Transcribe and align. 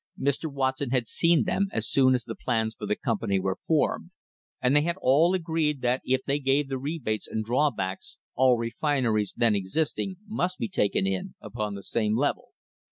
Mr. 0.19 0.51
Watson 0.51 0.89
had 0.89 1.05
seen 1.05 1.43
them 1.43 1.67
as 1.71 1.87
soon 1.87 2.15
as 2.15 2.23
the 2.23 2.33
plans 2.33 2.73
for 2.73 2.87
the 2.87 2.95
com 2.95 3.19
pany 3.19 3.39
were 3.39 3.59
formed, 3.67 4.09
and 4.59 4.75
they 4.75 4.81
had 4.81 4.97
all 4.99 5.35
agreed 5.35 5.81
that 5.81 6.01
if 6.03 6.21
they 6.25 6.39
gave 6.39 6.69
the 6.69 6.79
rebates 6.79 7.27
and 7.27 7.45
drawbacks 7.45 8.17
all 8.33 8.57
refineries 8.57 9.35
then 9.37 9.53
existing 9.53 10.15
must 10.25 10.57
be 10.57 10.67
taken 10.67 11.05
in 11.05 11.35
upon 11.39 11.75
the 11.75 11.83
same 11.83 12.17
level. 12.17 12.47